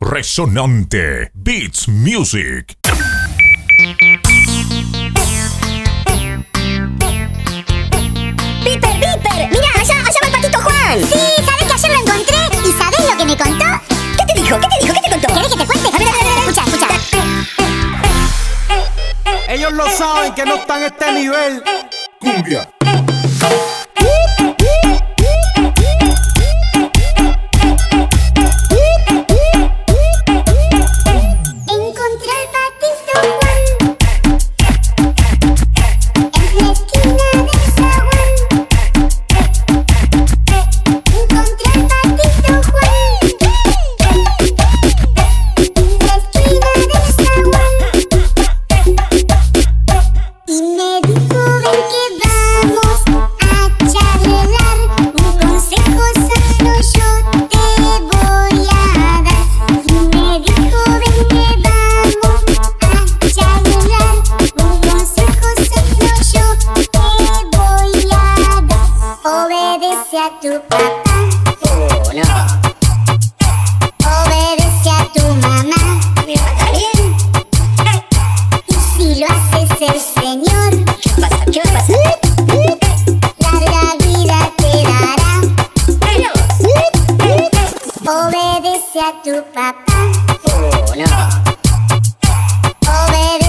[0.00, 2.76] Resonante Beats Music.
[8.62, 9.48] ¡Piper, Piper!
[9.50, 11.00] ¡Mira, allá, allá va el patito Juan!
[11.00, 12.36] Sí, ¿sabes que ayer lo encontré?
[12.64, 13.64] ¿Y sabes lo que me contó?
[14.16, 14.60] ¿Qué te dijo?
[14.60, 14.94] ¿Qué te dijo?
[14.94, 15.34] ¿Qué te contó?
[15.34, 15.88] ¿Querés que te cuente?
[15.88, 16.48] A ver, a ver, a ver.
[16.48, 16.88] Escucha, escucha.
[19.48, 21.64] Ellos lo saben que no están a este nivel.
[22.20, 22.70] Cumbia.
[70.28, 71.16] A tu papá
[74.00, 75.82] Obedece a tu mamá.
[78.66, 80.70] Y si lo haces el Señor
[81.02, 81.44] ¿Qué pasa?
[81.52, 82.16] ¿Qué va a pasar?
[83.38, 85.32] Larga vida te dará.
[88.06, 89.96] Obedece a tu papá
[92.86, 93.47] Obedece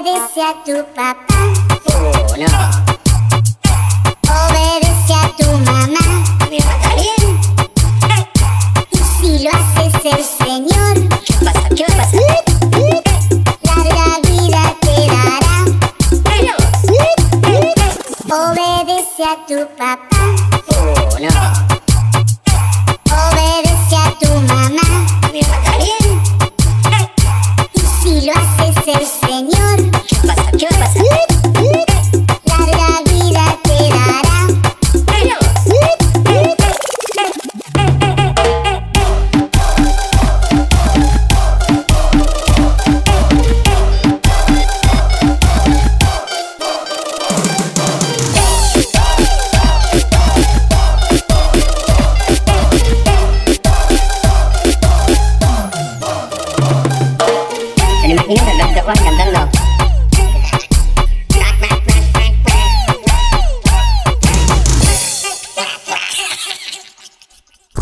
[0.00, 1.38] Obedece a tu papá
[4.48, 7.38] Obedece a tu mamá ¿Está bien?
[8.92, 11.68] Y si lo haces el Señor ¿Qué pasa?
[11.76, 12.20] ¿Qué va a pasar?
[13.62, 15.56] Larga vida te dará.
[18.30, 20.19] Obedece a tu papá
[28.90, 30.50] lo haces el Señor ¿Qué pasa?
[30.58, 30.79] ¿Qué va a pasar?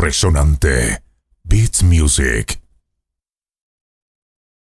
[0.09, 1.03] Resonante
[1.43, 2.59] Beats Music.